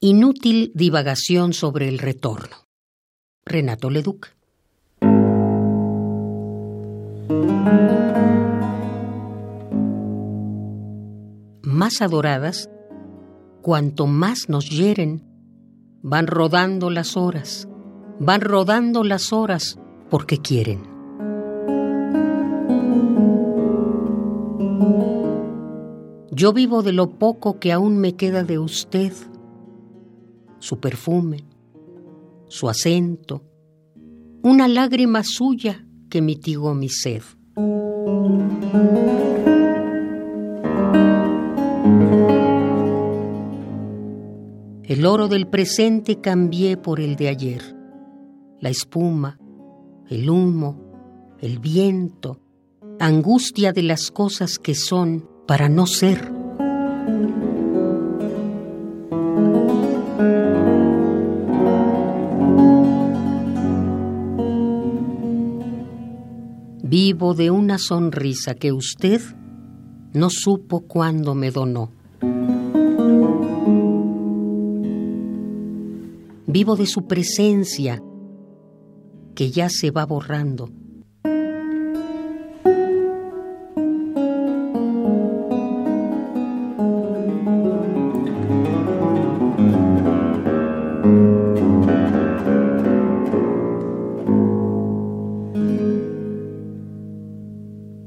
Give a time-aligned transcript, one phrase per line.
[0.00, 2.54] Inútil divagación sobre el retorno.
[3.44, 4.28] Renato Leduc.
[11.62, 12.70] Más adoradas,
[13.60, 15.24] cuanto más nos hieren,
[16.02, 17.66] van rodando las horas,
[18.20, 19.80] van rodando las horas
[20.10, 20.82] porque quieren.
[26.30, 29.12] Yo vivo de lo poco que aún me queda de usted
[30.58, 31.44] su perfume,
[32.48, 33.44] su acento,
[34.42, 37.22] una lágrima suya que mitigó mi sed.
[44.84, 47.76] El oro del presente cambié por el de ayer.
[48.60, 49.38] La espuma,
[50.08, 52.40] el humo, el viento,
[52.98, 56.32] angustia de las cosas que son para no ser.
[66.90, 69.20] Vivo de una sonrisa que usted
[70.14, 71.92] no supo cuándo me donó.
[76.46, 78.02] Vivo de su presencia
[79.34, 80.70] que ya se va borrando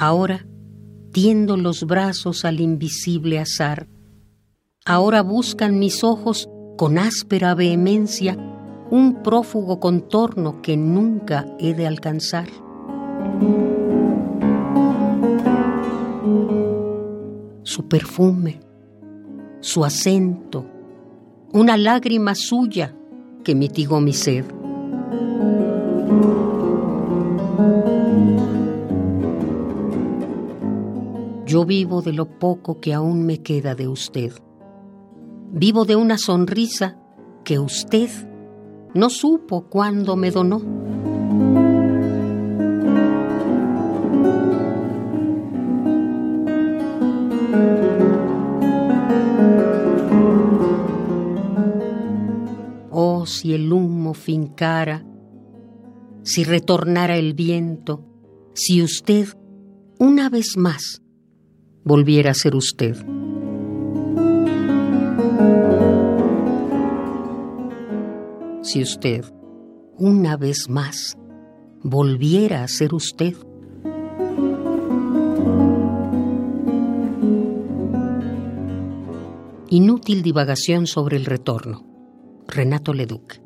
[0.00, 0.46] Ahora
[1.12, 3.88] tiendo los brazos al invisible azar.
[4.84, 8.36] Ahora buscan mis ojos con áspera vehemencia
[8.90, 12.46] un prófugo contorno que nunca he de alcanzar.
[17.64, 18.60] Su perfume,
[19.58, 20.64] su acento,
[21.52, 22.94] una lágrima suya
[23.42, 24.44] que mitigó mi sed.
[31.48, 34.34] Yo vivo de lo poco que aún me queda de usted.
[35.50, 36.98] Vivo de una sonrisa
[37.42, 38.10] que usted
[38.92, 40.60] no supo cuándo me donó.
[52.90, 55.06] Oh, si el humo fincara,
[56.24, 58.04] si retornara el viento,
[58.52, 59.28] si usted,
[59.98, 61.00] una vez más,
[61.88, 62.96] volviera a ser usted.
[68.60, 69.24] Si usted,
[69.96, 71.16] una vez más,
[71.82, 73.34] volviera a ser usted.
[79.70, 81.86] Inútil divagación sobre el retorno.
[82.48, 83.40] Renato Leduc.